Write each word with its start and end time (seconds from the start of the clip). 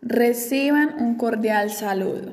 Reciban 0.00 0.94
un 1.00 1.16
cordial 1.16 1.70
saludo. 1.70 2.32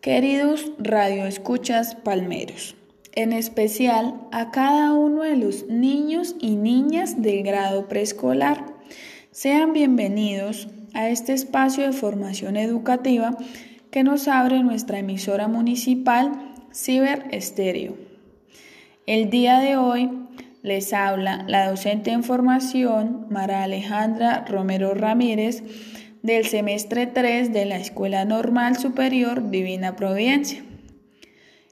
Queridos 0.00 0.70
radioescuchas 0.78 1.96
palmeros, 1.96 2.76
en 3.16 3.32
especial 3.32 4.14
a 4.30 4.52
cada 4.52 4.92
uno 4.92 5.22
de 5.24 5.36
los 5.36 5.66
niños 5.66 6.36
y 6.38 6.54
niñas 6.54 7.20
del 7.20 7.42
grado 7.42 7.88
preescolar. 7.88 8.66
Sean 9.32 9.72
bienvenidos 9.72 10.68
a 10.94 11.08
este 11.08 11.32
espacio 11.32 11.84
de 11.84 11.92
formación 11.92 12.56
educativa 12.56 13.36
que 13.90 14.04
nos 14.04 14.28
abre 14.28 14.62
nuestra 14.62 15.00
emisora 15.00 15.48
municipal 15.48 16.54
Ciber 16.72 17.24
Estéreo. 17.32 17.96
El 19.06 19.28
día 19.28 19.58
de 19.58 19.76
hoy 19.76 20.08
les 20.62 20.92
habla 20.92 21.44
la 21.48 21.68
docente 21.68 22.12
en 22.12 22.22
formación 22.22 23.26
Mara 23.28 23.64
Alejandra 23.64 24.44
Romero 24.48 24.94
Ramírez 24.94 25.64
del 26.26 26.44
semestre 26.44 27.06
3 27.06 27.52
de 27.52 27.66
la 27.66 27.76
Escuela 27.76 28.24
Normal 28.24 28.76
Superior 28.76 29.48
Divina 29.48 29.94
Providencia. 29.94 30.64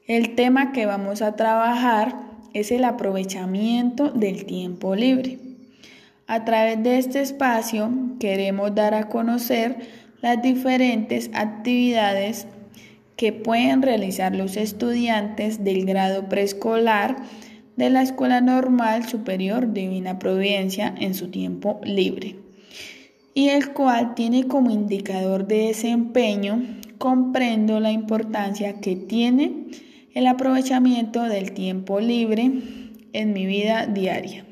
El 0.07 0.37
tema 0.37 0.71
que 0.71 0.87
vamos 0.87 1.23
a 1.23 1.35
trabajar 1.35 2.15
es 2.53 2.71
el 2.71 2.85
aprovechamiento 2.85 4.11
del 4.11 4.47
tiempo 4.47 4.95
libre. 4.95 5.41
A 6.29 6.45
través 6.45 6.81
de 6.85 6.99
este 6.99 7.21
espacio 7.21 7.91
queremos 8.21 8.73
dar 8.77 8.95
a 8.95 9.09
conocer 9.09 9.89
las 10.23 10.41
diferentes 10.41 11.33
actividades 11.35 12.47
que 13.17 13.33
pueden 13.33 13.83
realizar 13.83 14.37
los 14.37 14.57
estudiantes 14.57 15.65
del 15.65 15.85
grado 15.85 16.29
preescolar 16.29 17.17
de 17.75 17.91
la 17.91 18.03
Escuela 18.03 18.41
Normal 18.41 19.09
Superior 19.09 19.73
Divina 19.73 20.21
Providencia 20.21 20.95
en 20.97 21.15
su 21.15 21.29
tiempo 21.29 21.81
libre 21.83 22.44
y 23.35 23.49
el 23.49 23.73
cual 23.73 24.15
tiene 24.15 24.47
como 24.47 24.71
indicador 24.71 25.47
de 25.47 25.67
desempeño 25.67 26.63
comprendo 26.99 27.81
la 27.81 27.91
importancia 27.91 28.81
que 28.81 28.97
tiene 28.97 29.67
el 30.15 30.29
aprovechamiento 30.29 31.23
del 31.25 31.53
tiempo 31.53 32.01
libre 32.01 32.63
en 33.13 33.33
mi 33.33 33.47
vida 33.47 33.87
diaria. 33.87 34.47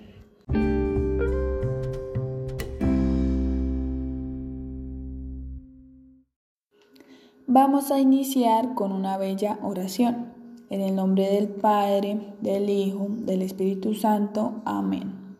Vamos 7.46 7.90
a 7.90 8.00
iniciar 8.00 8.74
con 8.74 8.92
una 8.92 9.18
bella 9.18 9.58
oración. 9.62 10.32
En 10.70 10.80
el 10.80 10.96
nombre 10.96 11.28
del 11.28 11.48
Padre, 11.48 12.18
del 12.40 12.70
Hijo, 12.70 13.08
del 13.10 13.42
Espíritu 13.42 13.94
Santo. 13.94 14.62
Amén. 14.64 15.36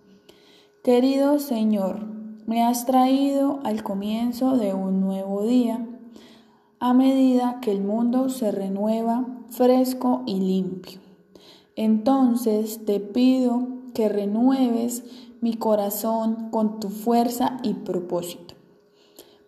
Querido 0.84 1.38
Señor, 1.38 2.11
me 2.52 2.62
has 2.62 2.84
traído 2.84 3.60
al 3.64 3.82
comienzo 3.82 4.58
de 4.58 4.74
un 4.74 5.00
nuevo 5.00 5.42
día, 5.42 5.86
a 6.80 6.92
medida 6.92 7.60
que 7.62 7.72
el 7.72 7.80
mundo 7.80 8.28
se 8.28 8.52
renueva 8.52 9.24
fresco 9.48 10.22
y 10.26 10.38
limpio. 10.38 11.00
Entonces 11.76 12.84
te 12.84 13.00
pido 13.00 13.68
que 13.94 14.10
renueves 14.10 15.02
mi 15.40 15.54
corazón 15.54 16.50
con 16.50 16.78
tu 16.78 16.90
fuerza 16.90 17.56
y 17.62 17.72
propósito. 17.72 18.54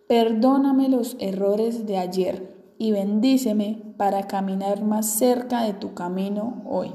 Perdóname 0.07 0.89
los 0.89 1.15
errores 1.19 1.85
de 1.85 1.99
ayer 1.99 2.55
y 2.79 2.91
bendíceme 2.91 3.83
para 3.97 4.25
caminar 4.25 4.83
más 4.83 5.05
cerca 5.05 5.61
de 5.61 5.73
tu 5.73 5.93
camino 5.93 6.63
hoy. 6.65 6.91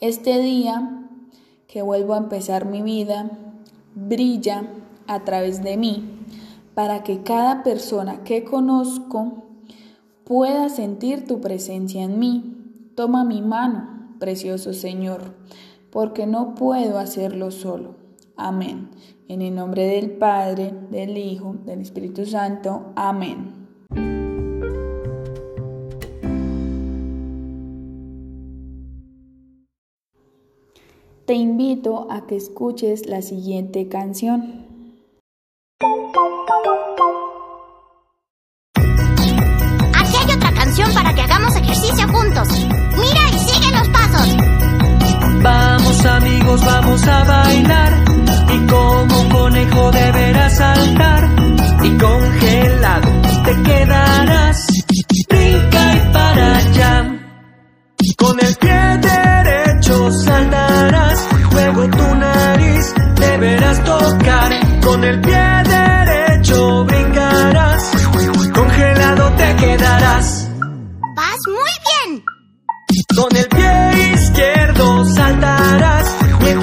Este 0.00 0.38
día 0.40 1.08
que 1.68 1.80
vuelvo 1.80 2.12
a 2.12 2.18
empezar 2.18 2.66
mi 2.66 2.82
vida, 2.82 3.30
brilla 3.94 4.68
a 5.06 5.24
través 5.24 5.62
de 5.62 5.76
mí 5.76 6.14
para 6.74 7.02
que 7.04 7.22
cada 7.22 7.62
persona 7.62 8.24
que 8.24 8.44
conozco 8.44 9.44
pueda 10.24 10.68
sentir 10.68 11.26
tu 11.26 11.40
presencia 11.40 12.02
en 12.02 12.18
mí. 12.18 12.50
Toma 12.94 13.24
mi 13.24 13.42
mano, 13.42 14.14
precioso 14.18 14.72
Señor, 14.72 15.34
porque 15.90 16.26
no 16.26 16.54
puedo 16.54 16.98
hacerlo 16.98 17.50
solo. 17.50 17.96
Amén. 18.36 18.90
En 19.28 19.42
el 19.42 19.54
nombre 19.54 19.86
del 19.86 20.10
Padre, 20.10 20.74
del 20.90 21.16
Hijo, 21.16 21.56
del 21.64 21.80
Espíritu 21.80 22.26
Santo. 22.26 22.92
Amén. 22.96 23.63
Te 31.24 31.32
invito 31.32 32.06
a 32.10 32.26
que 32.26 32.36
escuches 32.36 33.06
la 33.06 33.22
siguiente 33.22 33.88
canción. 33.88 34.73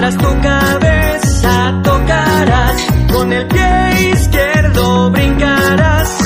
Mientras 0.02 0.18
tu 0.18 0.42
cabeza 0.42 1.82
tocarás. 1.84 2.88
Con 3.12 3.34
el 3.34 3.48
pie 3.48 4.12
izquierdo 4.14 5.12
brincarás, 5.12 6.18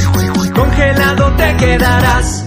congelado 0.54 1.32
te 1.36 1.58
quedarás. 1.58 2.45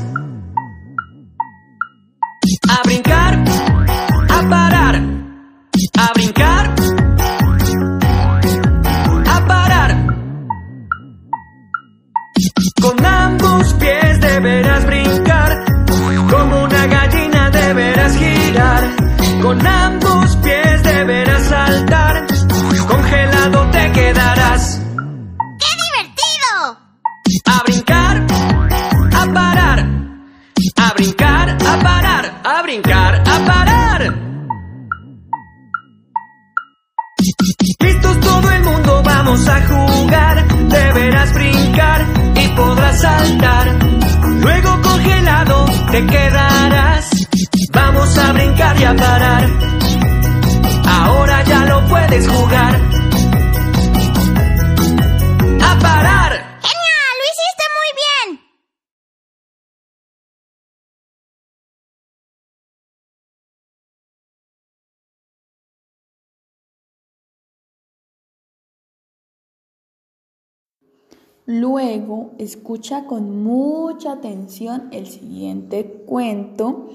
Luego, 71.51 72.33
escucha 72.37 73.07
con 73.07 73.43
mucha 73.43 74.13
atención 74.13 74.91
el 74.93 75.07
siguiente 75.07 75.83
cuento 76.05 76.91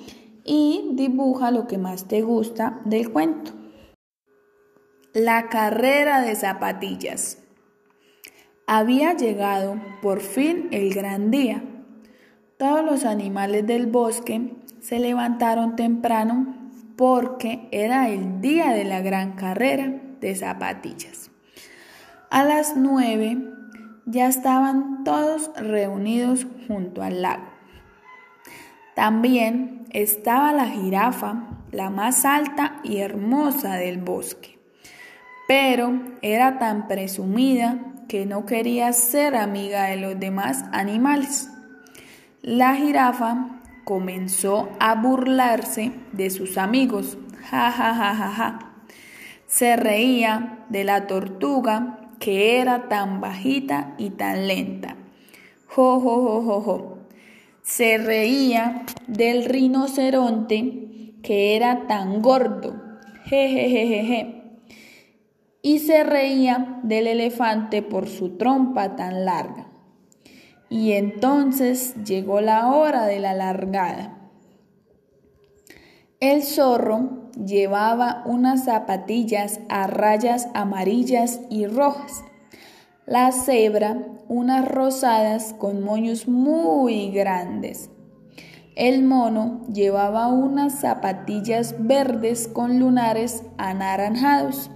y 0.46 0.92
dibuja 0.94 1.50
lo 1.50 1.66
que 1.66 1.80
más 1.80 2.08
te 2.08 2.22
gusta 2.22 2.80
del 2.86 3.12
cuento. 3.12 3.52
La 5.12 5.50
carrera 5.50 6.22
de 6.22 6.36
zapatillas. 6.36 7.40
Había 8.68 9.18
llegado 9.18 9.82
por 10.04 10.20
fin 10.20 10.68
el 10.70 10.94
gran 10.94 11.32
día. 11.32 11.64
Todos 12.60 12.86
los 12.86 13.06
animales 13.06 13.66
del 13.66 13.88
bosque 13.88 14.54
se 14.80 15.00
levantaron 15.00 15.76
temprano 15.76 16.70
porque 16.96 17.68
era 17.72 18.08
el 18.08 18.40
día 18.40 18.70
de 18.70 18.84
la 18.84 19.02
gran 19.02 19.32
carrera 19.32 20.00
de 20.22 20.36
zapatillas. 20.36 21.32
A 22.30 22.44
las 22.44 22.78
nueve 22.78 23.53
ya 24.06 24.28
estaban 24.28 25.04
todos 25.04 25.52
reunidos 25.56 26.46
junto 26.68 27.02
al 27.02 27.22
lago. 27.22 27.46
También 28.96 29.86
estaba 29.90 30.54
la 30.54 30.68
jirafa, 30.68 31.48
la 31.72 31.90
más 31.90 32.26
alta 32.26 32.80
y 32.84 32.98
hermosa 32.98 33.76
del 33.76 33.98
bosque, 33.98 34.60
pero 35.48 36.00
era 36.22 36.60
tan 36.60 36.88
presumida 36.88 37.80
que 38.08 38.26
no 38.26 38.46
quería 38.46 38.94
ser 38.94 39.36
amiga 39.36 39.86
de 39.86 39.96
los 39.96 40.20
demás 40.20 40.66
animales. 40.72 41.50
La 42.42 42.76
jirafa 42.76 43.62
comenzó 43.86 44.70
a 44.80 44.96
burlarse 44.96 45.94
de 46.12 46.30
sus 46.30 46.58
amigos. 46.58 47.18
Ja, 47.50 47.72
ja, 47.72 47.94
ja, 47.96 48.16
ja, 48.16 48.32
ja. 48.32 48.60
Se 49.48 49.76
reía 49.76 50.66
de 50.70 50.84
la 50.84 51.08
tortuga 51.08 52.03
que 52.24 52.62
era 52.62 52.88
tan 52.88 53.20
bajita 53.20 53.96
y 53.98 54.12
tan 54.12 54.48
lenta. 54.48 54.96
Jo, 55.68 56.00
jo, 56.00 56.42
jo, 56.42 56.62
jo. 56.62 56.98
Se 57.64 57.98
reía 57.98 58.86
del 59.08 59.44
rinoceronte 59.44 61.12
que 61.22 61.58
era 61.58 61.86
tan 61.86 62.22
gordo. 62.22 62.82
Je, 63.26 63.50
je, 63.50 63.70
je, 63.70 63.88
je, 63.88 64.06
je. 64.06 64.44
Y 65.64 65.80
se 65.80 66.06
reía 66.06 66.80
del 66.84 67.08
elefante 67.08 67.82
por 67.82 68.08
su 68.08 68.38
trompa 68.38 68.96
tan 68.96 69.26
larga. 69.26 69.68
Y 70.70 70.94
entonces 70.94 71.94
llegó 72.06 72.40
la 72.40 72.72
hora 72.72 73.06
de 73.06 73.20
la 73.20 73.34
largada. 73.34 74.23
El 76.24 76.42
zorro 76.44 77.10
llevaba 77.36 78.24
unas 78.26 78.64
zapatillas 78.64 79.60
a 79.68 79.88
rayas 79.88 80.48
amarillas 80.54 81.42
y 81.50 81.68
rojas. 81.68 82.24
La 83.06 83.34
cebra 83.34 83.98
unas 84.30 84.66
rosadas 84.66 85.54
con 85.60 85.84
moños 85.84 86.30
muy 86.30 87.12
grandes. 87.12 87.90
El 88.78 89.04
mono 89.04 89.64
llevaba 89.68 90.30
unas 90.30 90.80
zapatillas 90.80 91.76
verdes 91.80 92.48
con 92.48 92.80
lunares 92.80 93.44
anaranjados. 93.58 94.72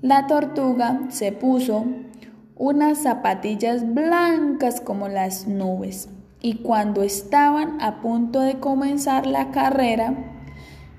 La 0.00 0.28
tortuga 0.28 1.00
se 1.08 1.32
puso 1.32 1.86
unas 2.54 2.98
zapatillas 2.98 3.92
blancas 3.92 4.80
como 4.80 5.08
las 5.08 5.48
nubes. 5.48 6.08
Y 6.40 6.58
cuando 6.58 7.02
estaban 7.02 7.82
a 7.82 8.00
punto 8.00 8.38
de 8.38 8.60
comenzar 8.60 9.26
la 9.26 9.50
carrera, 9.50 10.32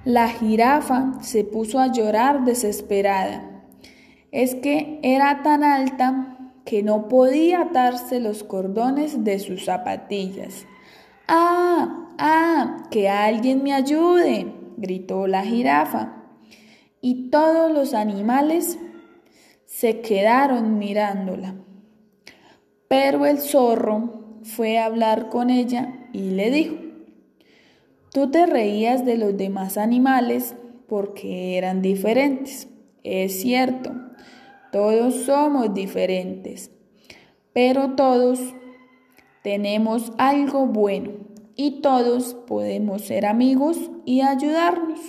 la 0.05 0.27
jirafa 0.27 1.13
se 1.21 1.43
puso 1.43 1.79
a 1.79 1.91
llorar 1.91 2.43
desesperada. 2.43 3.63
Es 4.31 4.55
que 4.55 4.99
era 5.03 5.43
tan 5.43 5.63
alta 5.63 6.37
que 6.65 6.83
no 6.83 7.07
podía 7.07 7.61
atarse 7.61 8.19
los 8.19 8.43
cordones 8.43 9.23
de 9.23 9.39
sus 9.39 9.65
zapatillas. 9.65 10.65
¡Ah! 11.27 12.15
¡Ah! 12.17 12.83
¡Que 12.89 13.09
alguien 13.09 13.63
me 13.63 13.73
ayude! 13.73 14.53
gritó 14.77 15.27
la 15.27 15.43
jirafa. 15.43 16.23
Y 16.99 17.29
todos 17.29 17.71
los 17.71 17.93
animales 17.93 18.77
se 19.65 20.01
quedaron 20.01 20.77
mirándola. 20.77 21.55
Pero 22.87 23.25
el 23.25 23.39
zorro 23.39 24.37
fue 24.43 24.79
a 24.79 24.85
hablar 24.85 25.29
con 25.29 25.49
ella 25.49 26.07
y 26.13 26.31
le 26.31 26.51
dijo, 26.51 26.82
tú 28.13 28.29
te 28.29 28.45
reías 28.45 29.05
de 29.05 29.17
los 29.17 29.35
demás 29.35 29.77
animales 29.77 30.55
porque 30.87 31.57
eran 31.57 31.81
diferentes. 31.81 32.69
Es 33.03 33.41
cierto, 33.41 33.91
todos 34.71 35.15
somos 35.25 35.73
diferentes, 35.73 36.71
pero 37.51 37.95
todos 37.95 38.39
tenemos 39.43 40.13
algo 40.17 40.67
bueno 40.67 41.11
y 41.55 41.81
todos 41.81 42.35
podemos 42.47 43.01
ser 43.01 43.25
amigos 43.25 43.77
y 44.05 44.21
ayudarnos 44.21 44.99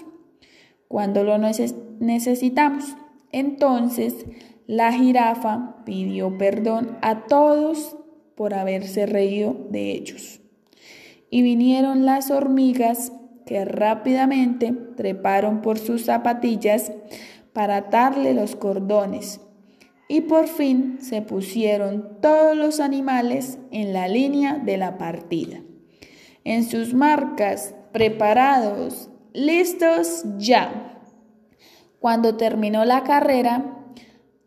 cuando 0.88 1.22
lo 1.24 1.38
necesitamos. 1.38 2.96
Entonces, 3.32 4.26
la 4.66 4.92
jirafa 4.92 5.84
pidió 5.84 6.36
perdón 6.38 6.96
a 7.02 7.26
todos 7.26 7.96
por 8.34 8.54
haberse 8.54 9.06
reído 9.06 9.56
de 9.70 9.92
ellos. 9.92 10.40
Y 11.34 11.42
vinieron 11.42 12.06
las 12.06 12.30
hormigas 12.30 13.10
que 13.44 13.64
rápidamente 13.64 14.70
treparon 14.70 15.62
por 15.62 15.80
sus 15.80 16.04
zapatillas 16.04 16.92
para 17.52 17.78
atarle 17.78 18.34
los 18.34 18.54
cordones. 18.54 19.40
Y 20.06 20.20
por 20.20 20.46
fin 20.46 20.98
se 21.00 21.22
pusieron 21.22 22.20
todos 22.20 22.56
los 22.56 22.78
animales 22.78 23.58
en 23.72 23.92
la 23.92 24.06
línea 24.06 24.58
de 24.58 24.76
la 24.76 24.96
partida. 24.96 25.58
En 26.44 26.62
sus 26.62 26.94
marcas, 26.94 27.74
preparados, 27.90 29.10
listos 29.32 30.24
ya. 30.38 31.00
Cuando 31.98 32.36
terminó 32.36 32.84
la 32.84 33.02
carrera, 33.02 33.76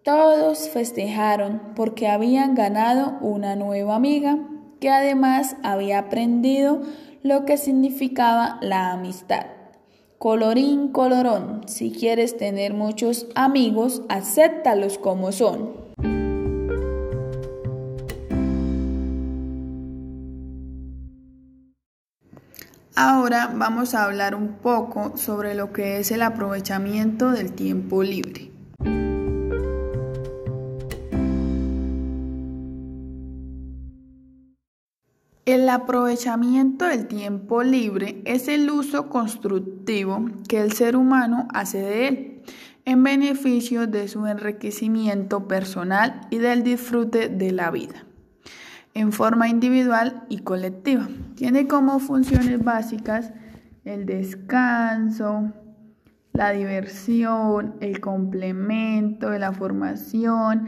todos 0.04 0.70
festejaron 0.70 1.74
porque 1.76 2.08
habían 2.08 2.56
ganado 2.56 3.18
una 3.20 3.58
nueva 3.58 3.98
amiga 3.98 4.40
que 4.80 4.90
además 4.90 5.56
había 5.64 6.00
aprendido 6.00 6.82
lo 7.24 7.46
que 7.46 7.58
significaba 7.58 8.60
la 8.62 8.92
amistad. 8.92 9.48
Colorín 10.18 10.90
colorón, 10.90 11.62
si 11.68 11.92
quieres 11.92 12.38
tener 12.38 12.74
muchos 12.74 13.28
amigos, 13.36 14.02
acéptalos 14.10 14.98
como 14.98 15.32
son. 15.32 15.88
Ahora 22.96 23.52
vamos 23.54 23.94
a 23.94 24.06
hablar 24.06 24.34
un 24.34 24.54
poco 24.54 25.16
sobre 25.18 25.54
lo 25.54 25.72
que 25.72 26.00
es 26.00 26.10
el 26.10 26.24
aprovechamiento 26.24 27.30
del 27.30 27.54
tiempo 27.54 28.02
libre. 28.02 28.57
El 35.48 35.70
aprovechamiento 35.70 36.84
del 36.84 37.08
tiempo 37.08 37.64
libre 37.64 38.22
es 38.26 38.50
el 38.50 38.70
uso 38.70 39.08
constructivo 39.08 40.26
que 40.50 40.60
el 40.60 40.74
ser 40.74 40.98
humano 40.98 41.48
hace 41.54 41.78
de 41.78 42.08
él 42.10 42.42
en 42.84 43.02
beneficio 43.02 43.88
de 43.88 44.10
su 44.10 44.28
enriquecimiento 44.28 45.48
personal 45.48 46.20
y 46.32 46.40
del 46.40 46.64
disfrute 46.64 47.30
de 47.30 47.54
la 47.54 47.72
vida, 47.72 48.04
en 48.94 49.14
forma 49.14 49.48
individual 49.48 50.26
y 50.28 50.40
colectiva. 50.40 51.08
Tiene 51.36 51.66
como 51.66 52.00
funciones 52.00 52.62
básicas 52.62 53.32
el 53.86 54.06
descanso, 54.06 55.54
la 56.34 56.52
diversión, 56.52 57.76
el 57.80 58.02
complemento 58.02 59.32
la 59.32 59.54
formación, 59.54 60.68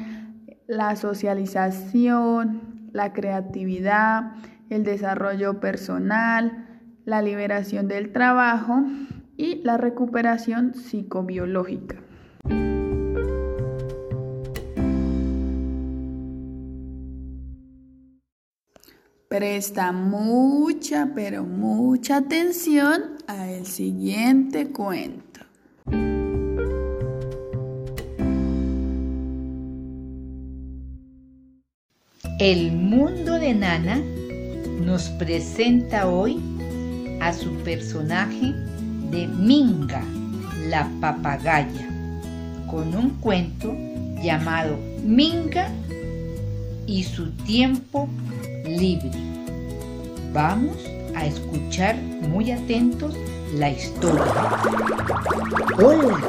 la 0.68 0.96
socialización, 0.96 2.80
la 2.94 3.12
creatividad, 3.12 4.32
el 4.70 4.84
desarrollo 4.84 5.60
personal, 5.60 6.82
la 7.06 7.22
liberación 7.22 7.88
del 7.88 8.12
trabajo 8.12 8.84
y 9.36 9.62
la 9.64 9.78
recuperación 9.78 10.74
psicobiológica. 10.74 11.96
Presta 19.28 19.92
mucha, 19.92 21.12
pero 21.14 21.44
mucha 21.44 22.18
atención 22.18 23.04
a 23.28 23.50
el 23.50 23.66
siguiente 23.66 24.72
cuento. 24.72 25.42
El 32.40 32.72
mundo 32.72 33.34
de 33.34 33.54
Nana 33.54 34.02
nos 34.80 35.10
presenta 35.10 36.08
hoy 36.08 36.40
a 37.22 37.34
su 37.34 37.52
personaje 37.64 38.54
de 39.12 39.28
Minga, 39.28 40.02
la 40.68 40.90
papagaya, 41.02 41.88
con 42.70 42.96
un 42.96 43.10
cuento 43.22 43.76
llamado 44.24 44.78
Minga 45.04 45.70
y 46.88 47.04
su 47.04 47.32
tiempo 47.32 48.08
libre. 48.66 49.12
Vamos 50.34 50.78
a 51.16 51.26
escuchar 51.26 51.98
muy 51.98 52.52
atentos 52.52 53.16
la 53.56 53.72
historia. 53.72 54.24
Hola, 55.78 56.20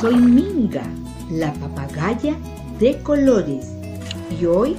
soy 0.00 0.16
Minga, 0.16 0.84
la 1.30 1.52
papagaya 1.54 2.36
de 2.78 2.98
colores, 2.98 3.66
y 4.40 4.44
hoy 4.44 4.76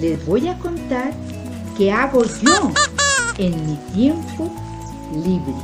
les 0.00 0.24
voy 0.26 0.48
a 0.48 0.58
contar 0.58 1.12
¿Qué 1.76 1.90
hago 1.90 2.22
yo 2.24 2.72
en 3.36 3.66
mi 3.66 3.76
tiempo 3.92 4.54
libre? 5.12 5.54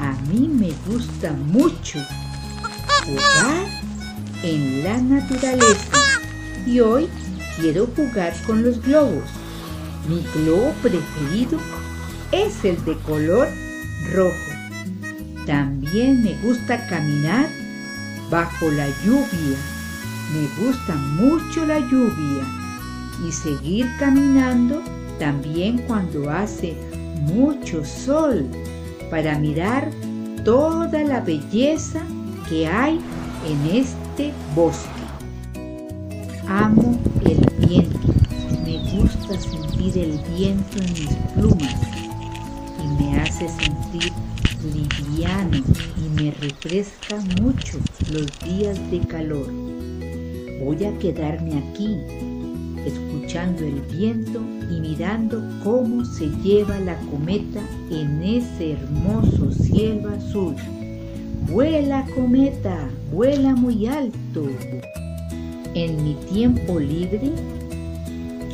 A 0.00 0.12
mí 0.28 0.48
me 0.48 0.72
gusta 0.88 1.30
mucho 1.32 2.00
jugar 3.06 3.64
en 4.42 4.82
la 4.82 4.98
naturaleza 4.98 5.98
y 6.66 6.80
hoy 6.80 7.08
quiero 7.60 7.86
jugar 7.94 8.34
con 8.44 8.64
los 8.64 8.82
globos. 8.82 9.22
Mi 10.08 10.20
globo 10.34 10.72
preferido 10.82 11.60
es 12.32 12.64
el 12.64 12.84
de 12.84 12.98
color 12.98 13.46
rojo. 14.12 14.34
También 15.46 16.24
me 16.24 16.34
gusta 16.42 16.88
caminar 16.88 17.48
bajo 18.30 18.68
la 18.68 18.88
lluvia. 19.04 19.58
Me 20.32 20.48
gusta 20.64 20.96
mucho 20.96 21.64
la 21.66 21.78
lluvia. 21.78 22.44
Y 23.24 23.30
seguir 23.30 23.88
caminando 24.00 24.82
también 25.18 25.78
cuando 25.86 26.30
hace 26.30 26.74
mucho 27.20 27.84
sol 27.84 28.46
para 29.10 29.38
mirar 29.38 29.90
toda 30.44 31.02
la 31.04 31.20
belleza 31.20 32.02
que 32.48 32.66
hay 32.66 33.00
en 33.48 33.76
este 33.76 34.32
bosque. 34.54 34.88
Amo 36.46 36.98
el 37.24 37.66
viento, 37.66 37.98
me 38.64 38.98
gusta 38.98 39.40
sentir 39.40 39.98
el 39.98 40.18
viento 40.36 40.78
en 40.78 40.92
mis 40.92 41.16
plumas 41.34 41.74
y 42.82 43.02
me 43.02 43.20
hace 43.20 43.48
sentir 43.48 44.12
liviano 44.72 45.62
y 45.96 46.22
me 46.22 46.30
refresca 46.32 47.16
mucho 47.40 47.78
los 48.12 48.26
días 48.40 48.78
de 48.90 49.00
calor. 49.00 49.50
Voy 50.62 50.84
a 50.84 50.98
quedarme 50.98 51.58
aquí 51.58 51.98
escuchando 52.84 53.64
el 53.64 53.80
viento 53.96 54.40
y 54.70 54.80
mirando 54.80 55.42
cómo 55.62 56.04
se 56.04 56.28
lleva 56.42 56.78
la 56.80 56.96
cometa 57.10 57.60
en 57.90 58.22
ese 58.22 58.72
hermoso 58.72 59.52
cielo 59.52 60.10
azul. 60.10 60.54
Vuela 61.50 62.06
cometa, 62.14 62.88
vuela 63.12 63.54
muy 63.54 63.86
alto. 63.86 64.48
En 65.74 66.04
mi 66.04 66.14
tiempo 66.32 66.78
libre, 66.78 67.32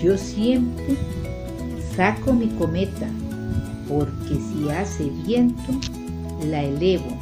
yo 0.03 0.17
siempre 0.17 0.97
saco 1.95 2.33
mi 2.33 2.49
cometa, 2.49 3.09
porque 3.89 4.35
si 4.35 4.71
hace 4.71 5.11
viento, 5.27 5.73
la 6.49 6.65
elevo. 6.65 7.17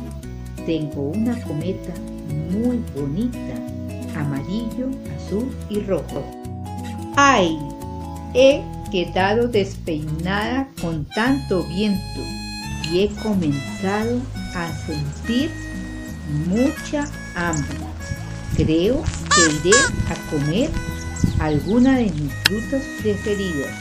Tengo 0.67 1.11
una 1.11 1.41
cometa 1.43 1.95
muy 2.53 2.81
bonita, 2.97 3.55
amarillo, 4.17 4.89
azul 5.17 5.49
y 5.71 5.81
rojo. 5.81 6.48
¡Ay! 7.21 7.59
He 8.33 8.63
quedado 8.93 9.49
despeinada 9.49 10.69
con 10.81 11.05
tanto 11.17 11.65
viento 11.65 12.21
y 12.89 13.01
he 13.01 13.09
comenzado 13.09 14.21
a 14.55 14.73
sentir 14.87 15.51
mucha 16.47 17.11
hambre. 17.35 17.77
Creo 18.55 19.03
que 19.35 19.69
iré 19.69 19.77
a 20.09 20.31
comer 20.31 20.71
alguna 21.41 21.97
de 21.97 22.05
mis 22.05 22.33
frutas 22.45 22.85
preferidas. 23.03 23.75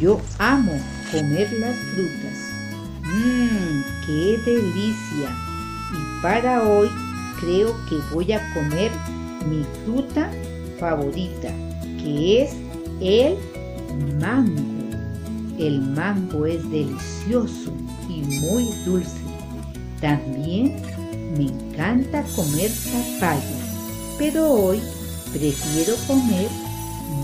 Yo 0.00 0.18
amo 0.38 0.80
comer 1.12 1.52
las 1.60 1.76
frutas. 1.76 2.38
Mmm, 3.02 3.82
qué 4.06 4.40
delicia. 4.46 5.28
Y 5.92 6.22
para 6.22 6.62
hoy 6.62 6.88
creo 7.38 7.76
que 7.86 7.96
voy 8.14 8.32
a 8.32 8.54
comer 8.54 8.90
mi 9.46 9.62
fruta 9.84 10.30
favorita 10.80 11.52
que 12.06 12.42
es 12.42 12.50
el 13.00 13.36
mango. 14.20 14.62
El 15.58 15.80
mango 15.80 16.46
es 16.46 16.62
delicioso 16.70 17.72
y 18.08 18.20
muy 18.40 18.68
dulce. 18.84 19.20
También 20.00 20.76
me 21.36 21.46
encanta 21.46 22.22
comer 22.36 22.70
papaya, 22.92 23.40
pero 24.18 24.52
hoy 24.52 24.80
prefiero 25.32 25.94
comer 26.06 26.48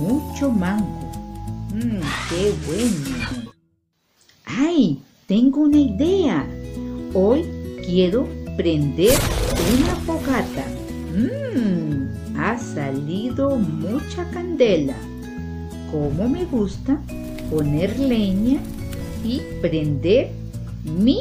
mucho 0.00 0.50
mango. 0.50 1.12
Mmm, 1.74 2.00
qué 2.28 2.52
bueno. 2.66 3.52
¡Ay! 4.44 5.00
Tengo 5.26 5.60
una 5.60 5.78
idea. 5.78 6.46
Hoy 7.14 7.46
quiero 7.86 8.26
prender 8.56 9.14
una 9.72 9.94
fogata. 10.04 10.66
Mmm, 11.14 12.01
ha 12.42 12.58
salido 12.58 13.56
mucha 13.56 14.28
candela. 14.30 14.96
Como 15.92 16.28
me 16.28 16.44
gusta 16.46 16.98
poner 17.50 17.96
leña 18.00 18.58
y 19.24 19.40
prender 19.60 20.32
mi 20.82 21.20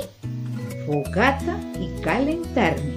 fogata 0.88 1.60
y 1.80 2.02
calentarme. 2.02 2.96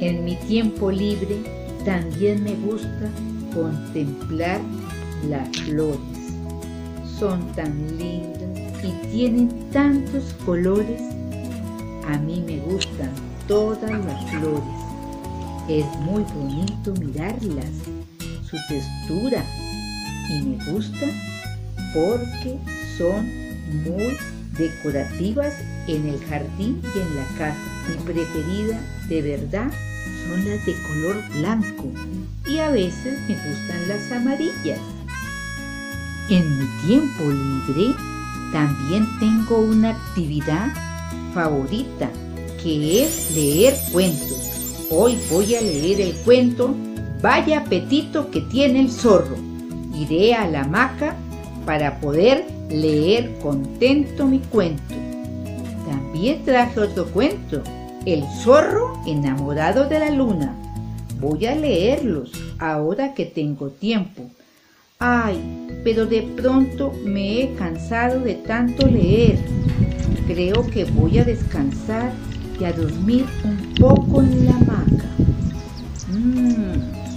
En 0.00 0.24
mi 0.24 0.36
tiempo 0.36 0.92
libre 0.92 1.38
también 1.84 2.44
me 2.44 2.54
gusta 2.54 3.10
contemplar 3.52 4.60
las 5.28 5.48
flores. 5.56 5.98
Son 7.18 7.40
tan 7.56 7.98
lindas 7.98 8.84
y 8.84 8.92
tienen 9.10 9.48
tantos 9.72 10.32
colores. 10.46 11.02
A 12.06 12.18
mí 12.18 12.40
me 12.46 12.58
gustan 12.72 13.10
todas 13.48 13.90
las 13.90 14.30
flores. 14.30 14.77
Es 15.68 15.84
muy 16.00 16.22
bonito 16.22 16.94
mirarlas, 16.98 17.66
su 18.48 18.56
textura 18.70 19.44
y 20.30 20.42
me 20.42 20.72
gusta 20.72 21.06
porque 21.92 22.58
son 22.96 23.26
muy 23.84 24.16
decorativas 24.56 25.52
en 25.86 26.08
el 26.08 26.18
jardín 26.24 26.80
y 26.94 26.98
en 26.98 27.16
la 27.16 27.24
casa. 27.36 27.58
Mi 27.86 27.96
preferida 28.02 28.80
de 29.10 29.20
verdad 29.20 29.70
son 30.26 30.48
las 30.48 30.64
de 30.64 30.72
color 30.72 31.22
blanco 31.34 31.84
y 32.46 32.58
a 32.60 32.70
veces 32.70 33.20
me 33.28 33.34
gustan 33.34 33.88
las 33.88 34.10
amarillas. 34.10 34.80
En 36.30 36.58
mi 36.58 36.66
tiempo 36.86 37.24
libre 37.30 37.94
también 38.54 39.06
tengo 39.20 39.58
una 39.58 39.90
actividad 39.90 40.72
favorita 41.34 42.10
que 42.62 43.04
es 43.04 43.30
leer 43.32 43.74
cuentos. 43.92 44.47
Hoy 44.90 45.18
voy 45.30 45.54
a 45.54 45.60
leer 45.60 46.00
el 46.00 46.14
cuento 46.16 46.74
Vaya 47.20 47.60
apetito 47.60 48.30
que 48.30 48.40
tiene 48.40 48.80
el 48.80 48.90
zorro. 48.90 49.36
Iré 49.94 50.34
a 50.34 50.48
la 50.48 50.62
hamaca 50.62 51.16
para 51.66 52.00
poder 52.00 52.46
leer 52.70 53.38
contento 53.42 54.24
mi 54.26 54.38
cuento. 54.38 54.94
También 55.88 56.44
traje 56.44 56.78
otro 56.78 57.06
cuento, 57.06 57.62
El 58.06 58.22
zorro 58.42 59.02
enamorado 59.04 59.88
de 59.88 59.98
la 59.98 60.10
luna. 60.10 60.54
Voy 61.20 61.46
a 61.46 61.56
leerlos 61.56 62.30
ahora 62.60 63.14
que 63.14 63.26
tengo 63.26 63.70
tiempo. 63.70 64.22
Ay, 65.00 65.80
pero 65.82 66.06
de 66.06 66.22
pronto 66.22 66.92
me 67.04 67.42
he 67.42 67.54
cansado 67.54 68.20
de 68.20 68.34
tanto 68.34 68.86
leer. 68.86 69.38
Creo 70.28 70.64
que 70.70 70.84
voy 70.84 71.18
a 71.18 71.24
descansar 71.24 72.12
y 72.60 72.64
a 72.64 72.72
dormir 72.72 73.24
un 73.44 73.74
poco 73.74 74.22
en 74.22 74.46
la 74.46 74.58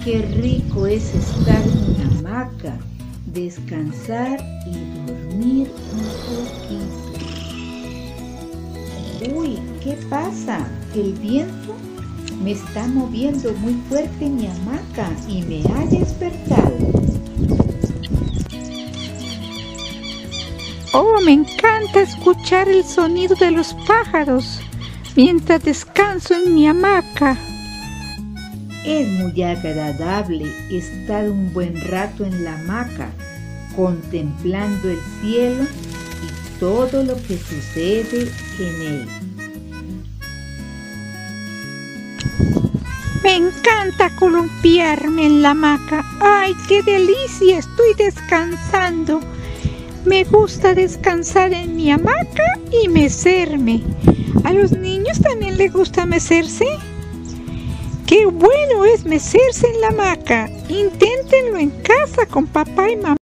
qué 0.04 0.20
rico 0.40 0.86
es 0.86 1.14
estar 1.14 1.62
en 1.62 1.96
la 1.98 2.04
hamaca, 2.30 2.76
descansar 3.26 4.40
y 4.66 4.72
dormir 5.06 5.70
un 5.92 6.04
poquito. 6.26 7.12
Uy, 9.34 9.60
¿qué 9.82 9.96
pasa? 10.10 10.66
El 10.94 11.12
viento 11.14 11.74
me 12.42 12.52
está 12.52 12.88
moviendo 12.88 13.52
muy 13.54 13.74
fuerte 13.88 14.28
mi 14.28 14.48
hamaca 14.48 15.08
y 15.28 15.42
me 15.42 15.62
ha 15.72 15.86
despertado. 15.86 16.76
Oh, 20.92 21.20
me 21.24 21.32
encanta 21.32 22.00
escuchar 22.00 22.68
el 22.68 22.82
sonido 22.84 23.36
de 23.36 23.52
los 23.52 23.72
pájaros 23.86 24.60
mientras 25.14 25.62
descanso 25.62 26.34
en 26.34 26.54
mi 26.54 26.66
hamaca. 26.66 27.38
Es 28.84 29.06
muy 29.08 29.40
agradable 29.42 30.52
estar 30.70 31.30
un 31.30 31.52
buen 31.52 31.80
rato 31.82 32.24
en 32.24 32.42
la 32.42 32.58
hamaca, 32.58 33.10
contemplando 33.76 34.90
el 34.90 34.98
cielo 35.20 35.64
y 35.64 36.58
todo 36.58 37.04
lo 37.04 37.14
que 37.22 37.38
sucede 37.38 38.28
en 38.58 38.82
él. 38.82 39.08
Me 43.22 43.36
encanta 43.36 44.10
columpiarme 44.16 45.26
en 45.26 45.42
la 45.42 45.50
hamaca. 45.50 46.04
¡Ay, 46.20 46.52
qué 46.66 46.82
delicia! 46.82 47.58
Estoy 47.58 47.94
descansando. 47.96 49.20
Me 50.04 50.24
gusta 50.24 50.74
descansar 50.74 51.52
en 51.52 51.76
mi 51.76 51.92
hamaca 51.92 52.58
y 52.82 52.88
mecerme. 52.88 53.80
¿A 54.42 54.52
los 54.52 54.72
niños 54.72 55.20
también 55.20 55.56
les 55.56 55.72
gusta 55.72 56.04
mecerse? 56.04 56.66
¡Qué 58.12 58.26
bueno 58.26 58.84
es 58.84 59.06
mecerse 59.06 59.66
en 59.68 59.80
la 59.80 59.88
hamaca! 59.88 60.46
Inténtenlo 60.68 61.56
en 61.56 61.70
casa 61.70 62.26
con 62.26 62.46
papá 62.46 62.90
y 62.90 62.96
mamá. 62.96 63.16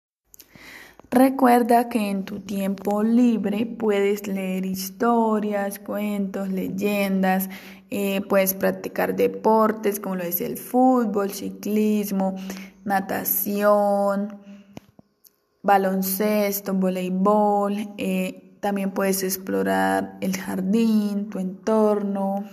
Recuerda 1.10 1.88
que 1.88 2.08
en 2.08 2.24
tu 2.24 2.38
tiempo 2.38 3.02
libre 3.02 3.66
puedes 3.66 4.28
leer 4.28 4.64
historias, 4.64 5.80
cuentos, 5.80 6.50
leyendas, 6.50 7.50
eh, 7.90 8.20
puedes 8.28 8.54
practicar 8.54 9.16
deportes 9.16 9.98
como 9.98 10.14
lo 10.14 10.22
es 10.22 10.40
el 10.40 10.56
fútbol, 10.56 11.32
ciclismo, 11.32 12.36
natación, 12.84 14.40
baloncesto, 15.64 16.74
voleibol. 16.74 17.76
Eh, 17.98 18.56
también 18.60 18.92
puedes 18.92 19.24
explorar 19.24 20.16
el 20.20 20.36
jardín, 20.36 21.28
tu 21.28 21.40
entorno. 21.40 22.44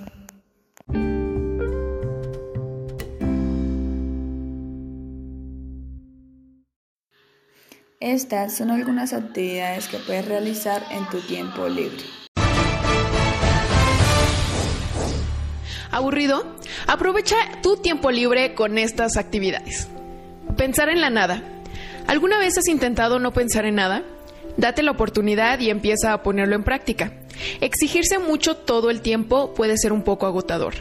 Estas 8.03 8.57
son 8.57 8.69
algunas 8.69 9.13
actividades 9.13 9.87
que 9.87 9.97
puedes 9.97 10.27
realizar 10.27 10.83
en 10.91 11.07
tu 11.07 11.21
tiempo 11.21 11.69
libre. 11.69 12.03
¿Aburrido? 15.89 16.57
Aprovecha 16.85 17.37
tu 17.61 17.77
tiempo 17.77 18.11
libre 18.11 18.55
con 18.55 18.77
estas 18.77 19.15
actividades. 19.15 19.87
Pensar 20.57 20.89
en 20.89 20.99
la 20.99 21.11
nada. 21.11 21.43
¿Alguna 22.05 22.39
vez 22.39 22.57
has 22.57 22.67
intentado 22.67 23.19
no 23.19 23.31
pensar 23.31 23.63
en 23.63 23.75
nada? 23.75 24.03
Date 24.57 24.83
la 24.83 24.91
oportunidad 24.91 25.61
y 25.61 25.69
empieza 25.69 26.11
a 26.11 26.23
ponerlo 26.23 26.57
en 26.57 26.65
práctica. 26.65 27.13
Exigirse 27.61 28.19
mucho 28.19 28.55
todo 28.55 28.89
el 28.89 29.01
tiempo 29.01 29.53
puede 29.53 29.77
ser 29.77 29.93
un 29.93 30.03
poco 30.03 30.25
agotador. 30.25 30.75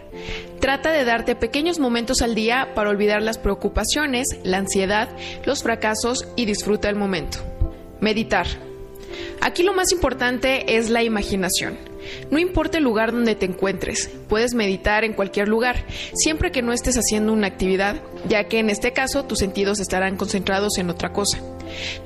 Trata 0.61 0.93
de 0.93 1.05
darte 1.05 1.35
pequeños 1.35 1.79
momentos 1.79 2.23
al 2.23 2.35
día 2.35 2.73
para 2.75 2.91
olvidar 2.91 3.23
las 3.23 3.39
preocupaciones, 3.39 4.29
la 4.45 4.59
ansiedad, 4.59 5.09
los 5.45 5.63
fracasos 5.63 6.27
y 6.37 6.45
disfruta 6.45 6.89
el 6.89 6.97
momento. 6.97 7.39
Meditar. 8.01 8.47
Aquí 9.41 9.63
lo 9.63 9.73
más 9.73 9.93
importante 9.93 10.77
es 10.77 10.89
la 10.89 11.03
imaginación. 11.03 11.77
No 12.31 12.39
importa 12.39 12.79
el 12.79 12.85
lugar 12.85 13.13
donde 13.13 13.35
te 13.35 13.47
encuentres, 13.47 14.11
puedes 14.29 14.55
meditar 14.55 15.05
en 15.05 15.13
cualquier 15.13 15.49
lugar, 15.49 15.85
siempre 16.15 16.51
que 16.51 16.63
no 16.63 16.73
estés 16.73 16.97
haciendo 16.97 17.33
una 17.33 17.47
actividad, 17.47 17.97
ya 18.29 18.45
que 18.45 18.59
en 18.59 18.71
este 18.71 18.93
caso 18.93 19.25
tus 19.25 19.39
sentidos 19.39 19.81
estarán 19.81 20.17
concentrados 20.17 20.79
en 20.79 20.91
otra 20.91 21.13
cosa. 21.13 21.41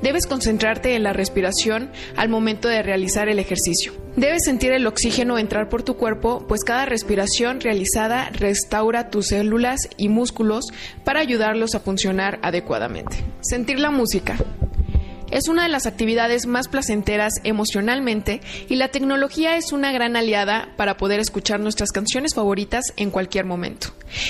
Debes 0.03 0.27
concentrarte 0.27 0.95
en 0.95 1.03
la 1.03 1.13
respiración 1.13 1.91
al 2.17 2.29
momento 2.29 2.69
de 2.69 2.83
realizar 2.83 3.29
el 3.29 3.39
ejercicio. 3.39 3.93
Debes 4.17 4.45
sentir 4.45 4.73
el 4.73 4.87
oxígeno 4.87 5.39
entrar 5.39 5.69
por 5.69 5.83
tu 5.83 5.97
cuerpo, 5.97 6.45
pues 6.49 6.65
cada 6.65 6.87
respiración 6.87 7.61
realizada 7.61 8.31
restaura 8.31 9.11
tus 9.11 9.29
células 9.29 9.89
y 9.97 10.09
músculos 10.09 10.67
para 11.05 11.21
ayudarlos 11.21 11.75
a 11.75 11.81
funcionar 11.81 12.39
adecuadamente. 12.43 13.17
Sentir 13.41 13.79
la 13.79 13.91
música. 13.91 14.37
Es 15.31 15.49
una 15.49 15.65
de 15.65 15.69
las 15.69 15.87
actividades 15.87 16.47
más 16.47 16.69
placenteras 16.69 17.35
emocionalmente 17.43 18.41
y 18.69 18.77
la 18.77 18.89
tecnología 18.89 19.57
es 19.57 19.73
una 19.73 19.91
gran 19.93 20.17
aliada 20.17 20.69
para 20.77 20.97
poder 20.97 21.19
escuchar 21.19 21.59
nuestras 21.59 21.91
canciones 21.91 22.35
favoritas 22.35 22.95
en 22.97 23.11
cualquier 23.11 23.45
momento. 23.45 23.89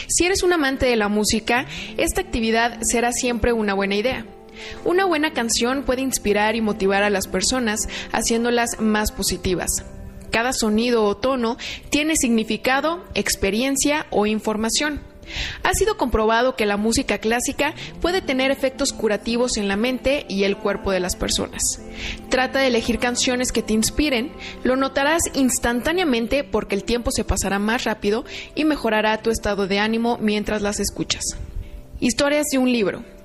Si 0.09 0.25
eres 0.25 0.43
un 0.43 0.55
amante 0.55 0.87
de 0.87 0.97
la 0.97 1.09
música, 1.09 1.67
esta 1.99 2.23
actividad 2.23 2.81
será 2.81 3.13
siempre 3.13 3.53
una 3.53 3.75
buena 3.75 3.95
idea. 3.95 4.25
Una 4.85 5.05
buena 5.05 5.33
canción 5.33 5.83
puede 5.83 6.03
inspirar 6.03 6.57
y 6.57 6.61
motivar 6.61 7.03
a 7.03 7.11
las 7.11 7.27
personas 7.27 7.89
haciéndolas 8.13 8.81
más 8.81 9.13
positivas. 9.13 9.85
Cada 10.31 10.53
sonido 10.53 11.05
o 11.05 11.17
tono 11.17 11.57
tiene 11.91 12.17
significado, 12.17 13.05
experiencia 13.15 14.07
o 14.11 14.27
información. 14.27 15.01
Ha 15.63 15.75
sido 15.75 15.97
comprobado 15.97 16.57
que 16.57 16.67
la 16.67 16.77
música 16.77 17.19
clásica 17.19 17.75
puede 18.01 18.21
tener 18.21 18.51
efectos 18.51 18.93
curativos 18.93 19.57
en 19.57 19.69
la 19.69 19.77
mente 19.77 20.25
y 20.29 20.45
el 20.45 20.57
cuerpo 20.57 20.91
de 20.93 21.01
las 21.01 21.17
personas. 21.17 21.81
Trata 22.29 22.61
de 22.61 22.69
elegir 22.69 22.99
canciones 22.99 23.53
que 23.53 23.63
te 23.63 23.73
inspiren, 23.73 24.33
lo 24.63 24.77
notarás 24.77 25.23
instantáneamente 25.35 26.45
porque 26.45 26.75
el 26.75 26.85
tiempo 26.85 27.11
se 27.11 27.25
pasará 27.25 27.59
más 27.59 27.85
rápido 27.85 28.25
y 28.55 28.65
mejorará 28.65 29.21
tu 29.23 29.31
estado 29.31 29.67
de 29.67 29.79
ánimo 29.79 30.19
mientras 30.21 30.63
las 30.63 30.81
escuchas. 30.81 31.25
Historias 31.99 32.47
de 32.53 32.59
un 32.59 32.71
libro. 32.71 33.16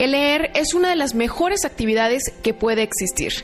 El 0.00 0.12
leer 0.12 0.50
es 0.54 0.72
una 0.72 0.88
de 0.88 0.96
las 0.96 1.14
mejores 1.14 1.66
actividades 1.66 2.32
que 2.42 2.54
puede 2.54 2.82
existir, 2.82 3.34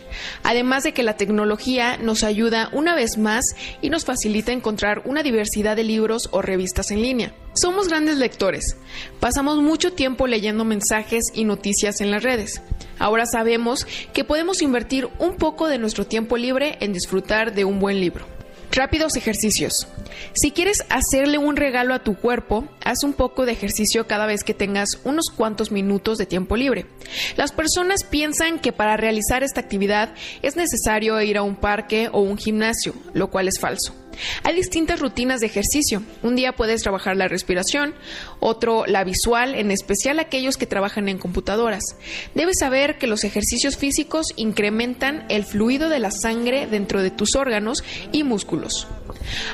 además 0.43 0.85
de 0.85 0.93
que 0.93 1.03
la 1.03 1.19
tecnología 1.19 1.99
nos 1.99 2.25
ayuda 2.25 2.71
una 2.73 2.95
vez 2.95 3.19
más 3.19 3.45
y 3.83 3.91
nos 3.91 4.07
facilita 4.07 4.53
encontrar 4.53 5.03
una 5.05 5.23
diversidad 5.23 5.77
de 5.77 5.85
libros 5.85 6.31
o 6.33 6.41
revistas 6.41 6.91
en 6.93 7.03
línea. 7.03 7.35
Somos 7.53 7.89
grandes 7.89 8.17
lectores, 8.17 8.79
pasamos 9.21 9.59
mucho 9.59 9.93
tiempo 9.93 10.27
leyendo 10.27 10.65
mensajes 10.65 11.25
y 11.35 11.45
noticias 11.45 12.01
en 12.01 12.11
las 12.11 12.23
redes. 12.23 12.63
Ahora 12.99 13.27
sabemos 13.27 13.87
que 14.15 14.25
podemos 14.25 14.63
invertir 14.63 15.11
un 15.19 15.37
poco 15.37 15.69
de 15.69 15.77
nuestro 15.77 16.07
tiempo 16.07 16.39
libre 16.39 16.79
en 16.81 16.95
disfrutar 16.95 17.53
de 17.53 17.67
un 17.67 17.81
buen 17.81 18.01
libro. 18.01 18.36
Rápidos 18.73 19.17
ejercicios. 19.17 19.87
Si 20.33 20.51
quieres 20.51 20.85
hacerle 20.91 21.39
un 21.39 21.57
regalo 21.57 21.95
a 21.95 22.03
tu 22.03 22.17
cuerpo, 22.17 22.69
haz 22.85 23.05
un 23.05 23.13
poco 23.13 23.47
de 23.47 23.53
ejercicio 23.53 24.07
cada 24.07 24.27
vez 24.27 24.45
que 24.45 24.55
tengas 24.55 25.01
unos 25.05 25.31
cuantos 25.35 25.71
minutos 25.71 26.19
de 26.19 26.27
tiempo 26.27 26.57
libre. 26.57 26.87
Las 27.37 27.53
personas 27.53 28.05
piensan 28.05 28.59
que 28.59 28.73
para 28.73 28.97
realizar 28.97 29.43
esta 29.43 29.61
actividad 29.61 30.15
es 30.43 30.57
necesario 30.57 31.21
ir 31.23 31.39
a 31.39 31.43
un 31.43 31.57
parque 31.57 32.09
o 32.13 32.21
un 32.21 32.37
gimnasio, 32.37 32.95
lo 33.15 33.31
cual 33.31 33.49
es 33.49 33.59
falso. 33.59 33.95
Hay 34.43 34.55
distintas 34.55 35.01
rutinas 35.01 35.41
de 35.41 35.47
ejercicio. 35.47 36.03
Un 36.23 36.37
día 36.37 36.53
puedes 36.53 36.83
trabajar 36.83 37.17
la 37.17 37.29
respiración, 37.29 37.95
otro 38.41 38.85
la 38.87 39.05
visual, 39.05 39.55
en 39.55 39.71
especial 39.71 40.19
aquellos 40.19 40.57
que 40.57 40.67
trabajan 40.67 41.09
en 41.09 41.19
computadoras. 41.19 41.83
Debes 42.35 42.59
saber 42.61 42.99
que 42.99 43.07
los 43.07 43.25
ejercicios 43.25 43.77
físicos 43.77 44.29
incrementan 44.37 45.25
el 45.29 45.45
fluido 45.45 45.89
de 45.89 45.99
la 45.99 46.11
sangre 46.11 46.67
dentro 46.67 47.03
de 47.03 47.11
tus 47.11 47.37
órganos 47.37 47.85
y 48.13 48.25
músculos. 48.25 48.87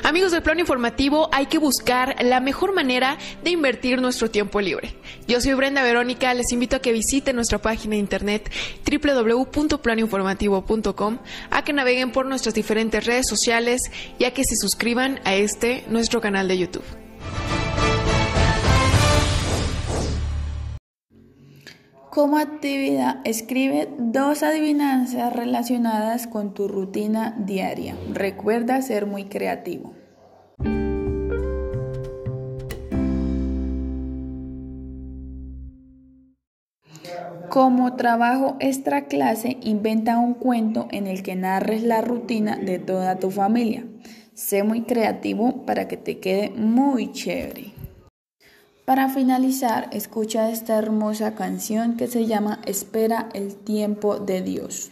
Amigos 0.03 0.31
del 0.31 0.43
plano 0.43 0.59
informativo, 0.59 1.29
hay 1.31 1.47
que 1.47 1.57
buscar 1.57 2.15
la 2.23 2.39
mejor 2.39 2.73
manera 2.73 3.17
de 3.43 3.49
invertir 3.51 4.01
nuestro 4.01 4.31
tiempo 4.31 4.61
libre. 4.61 4.95
Yo 5.27 5.41
soy 5.41 5.53
Brenda 5.53 5.83
Verónica, 5.83 6.33
les 6.33 6.51
invito 6.51 6.75
a 6.75 6.79
que 6.79 6.91
visiten 6.91 7.35
nuestra 7.35 7.59
página 7.59 7.93
de 7.95 7.99
internet 7.99 8.51
www.planoinformativo.com, 8.89 11.17
a 11.49 11.63
que 11.63 11.73
naveguen 11.73 12.11
por 12.11 12.25
nuestras 12.25 12.55
diferentes 12.55 13.05
redes 13.05 13.27
sociales 13.27 13.81
y 14.19 14.25
a 14.25 14.33
que 14.33 14.43
se 14.43 14.55
suscriban 14.55 15.19
a 15.23 15.35
este, 15.35 15.85
nuestro 15.87 16.19
canal 16.21 16.47
de 16.47 16.57
YouTube. 16.57 17.02
Como 22.13 22.37
actividad, 22.37 23.21
escribe 23.23 23.89
dos 23.97 24.43
adivinanzas 24.43 25.33
relacionadas 25.33 26.27
con 26.27 26.53
tu 26.53 26.67
rutina 26.67 27.35
diaria. 27.39 27.95
Recuerda 28.13 28.83
ser 28.83 29.07
muy 29.07 29.23
creativo. 29.25 29.93
Como 37.49 37.95
trabajo 37.95 38.57
extra 38.59 39.05
clase, 39.05 39.57
inventa 39.61 40.19
un 40.19 40.35
cuento 40.35 40.87
en 40.91 41.07
el 41.07 41.23
que 41.23 41.35
narres 41.35 41.81
la 41.81 42.01
rutina 42.01 42.57
de 42.57 42.77
toda 42.77 43.17
tu 43.17 43.31
familia. 43.31 43.87
Sé 44.35 44.61
muy 44.61 44.83
creativo 44.83 45.65
para 45.65 45.87
que 45.87 45.97
te 45.97 46.19
quede 46.19 46.51
muy 46.51 47.11
chévere. 47.11 47.72
Para 48.85 49.07
finalizar, 49.07 49.87
escucha 49.93 50.49
esta 50.49 50.77
hermosa 50.77 51.35
canción 51.35 51.95
que 51.95 52.07
se 52.07 52.25
llama 52.25 52.59
Espera 52.65 53.29
el 53.33 53.55
tiempo 53.55 54.17
de 54.19 54.41
Dios. 54.41 54.91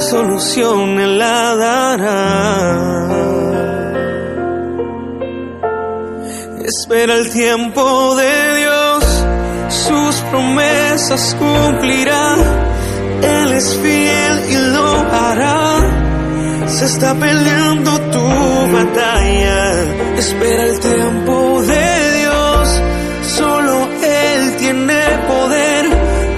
solución 0.00 0.98
Él 0.98 1.18
la 1.18 1.54
dará. 1.56 2.16
Espera 6.64 7.14
el 7.14 7.30
tiempo 7.30 8.16
de 8.16 8.56
Dios, 8.56 9.04
sus 9.68 10.16
promesas 10.30 11.36
cumplirá. 11.38 12.34
Él 13.22 13.52
es 13.52 13.78
fiel 13.82 14.40
y 14.50 14.56
lo 14.74 14.86
hará. 15.12 15.65
Se 16.68 16.84
está 16.84 17.14
peleando 17.14 17.98
tu 18.10 18.26
batalla. 18.72 20.16
Espera 20.16 20.64
el 20.64 20.80
tiempo 20.80 21.62
de 21.62 22.18
Dios, 22.18 22.82
solo 23.36 23.88
Él 24.02 24.56
tiene 24.58 25.00
poder 25.28 25.86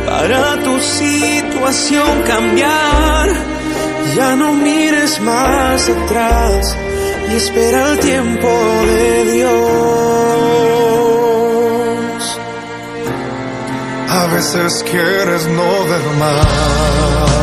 para 0.06 0.62
tu 0.62 0.80
situación 0.80 2.22
cambiar. 2.26 3.28
Ya 4.16 4.36
no 4.36 4.52
mires 4.52 5.20
más 5.20 5.88
atrás 5.88 6.76
y 7.30 7.36
espera 7.36 7.92
el 7.92 7.98
tiempo 8.00 8.48
de 8.48 9.32
Dios. 9.32 9.58
A 14.10 14.26
veces 14.34 14.84
quieres 14.90 15.46
no 15.46 15.84
ver 15.88 16.06
más. 16.18 17.37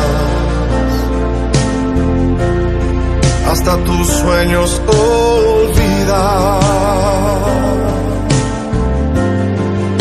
Hasta 3.58 3.78
tus 3.84 4.06
sueños 4.06 4.82
olvidar. 4.86 6.60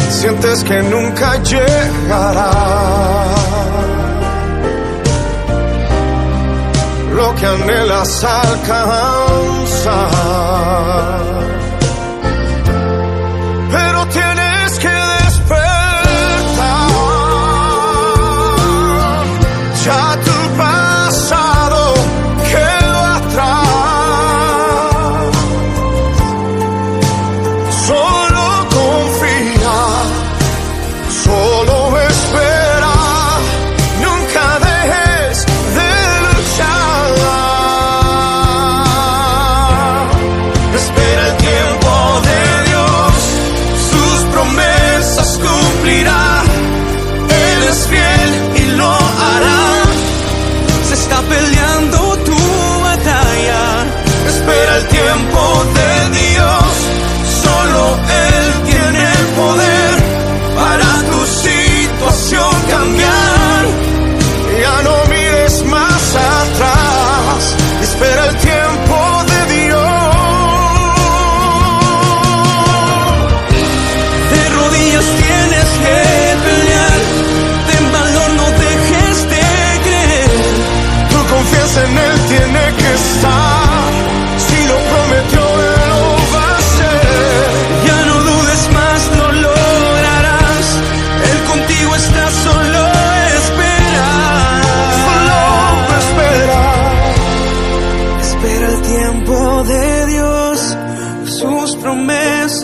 Sientes 0.10 0.62
que 0.66 0.84
nunca 0.84 1.42
llegará. 1.42 2.52
Lo 7.16 7.34
que 7.36 7.46
anhelas 7.46 8.26
alcanzar. 8.26 8.76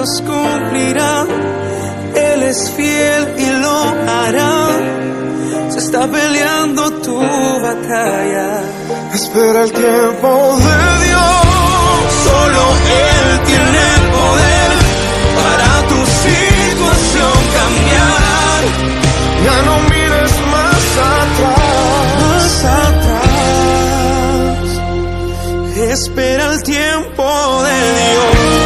Promesas 0.01 0.21
cumplirá. 0.21 1.25
Él 2.15 2.43
es 2.43 2.71
fiel 2.71 3.35
y 3.37 3.45
lo 3.61 3.77
hará. 4.09 4.67
Se 5.69 5.79
está 5.79 6.07
peleando 6.07 6.91
tu 7.01 7.17
batalla. 7.17 8.61
Espera 9.13 9.63
el 9.63 9.71
tiempo 9.71 10.57
de 10.57 11.05
Dios. 11.05 11.45
Solo 12.25 12.63
Él 13.09 13.27
tiene 13.45 13.85
poder 14.17 14.71
para 15.39 15.69
tu 15.89 15.99
situación 16.27 17.35
cambiar. 17.57 18.61
Ya 19.45 19.57
no 19.67 19.75
mires 19.89 20.33
más 20.55 20.83
atrás. 21.15 22.05
Más 22.21 22.55
atrás. 22.85 23.31
Espera 25.91 26.43
el 26.53 26.59
tiempo 26.63 27.25
de 27.63 27.77
Dios. 27.99 28.60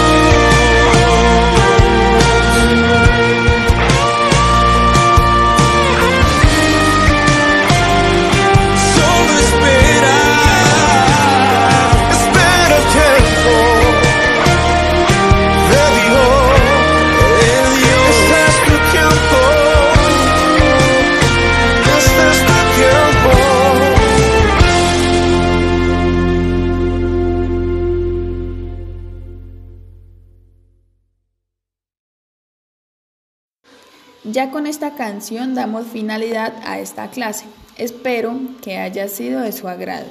Ya 34.35 34.51
con 34.51 34.67
esta 34.67 34.95
canción 34.95 35.55
damos 35.55 35.87
finalidad 35.87 36.55
a 36.65 36.77
esta 36.79 37.09
clase. 37.09 37.45
Espero 37.77 38.37
que 38.61 38.75
haya 38.75 39.07
sido 39.07 39.39
de 39.39 39.53
su 39.53 39.69
agrado, 39.69 40.07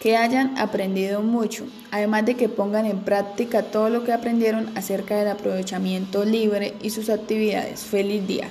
que 0.00 0.16
hayan 0.16 0.56
aprendido 0.56 1.20
mucho, 1.20 1.66
además 1.90 2.24
de 2.24 2.34
que 2.34 2.48
pongan 2.48 2.86
en 2.86 3.00
práctica 3.00 3.64
todo 3.64 3.90
lo 3.90 4.04
que 4.04 4.14
aprendieron 4.14 4.74
acerca 4.74 5.18
del 5.18 5.28
aprovechamiento 5.28 6.24
libre 6.24 6.76
y 6.82 6.88
sus 6.88 7.10
actividades. 7.10 7.80
Feliz 7.80 8.26
día. 8.26 8.48